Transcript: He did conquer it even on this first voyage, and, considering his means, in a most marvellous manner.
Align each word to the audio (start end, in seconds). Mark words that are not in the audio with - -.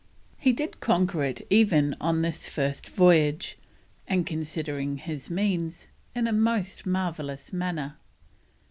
He 0.39 0.51
did 0.51 0.79
conquer 0.79 1.23
it 1.23 1.45
even 1.51 1.95
on 2.01 2.23
this 2.23 2.49
first 2.49 2.89
voyage, 2.89 3.55
and, 4.07 4.25
considering 4.25 4.97
his 4.97 5.29
means, 5.29 5.89
in 6.15 6.25
a 6.25 6.33
most 6.33 6.87
marvellous 6.87 7.53
manner. 7.53 7.99